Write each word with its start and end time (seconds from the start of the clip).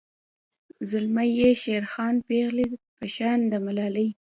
زلمي 0.89 1.27
یی 1.39 1.51
شیرخان 1.61 2.15
پیغلۍ 2.27 2.67
په 2.97 3.05
شان 3.15 3.39
د 3.51 3.53
ملالۍ 3.65 4.09